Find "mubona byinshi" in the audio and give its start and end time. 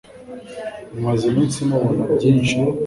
1.69-2.55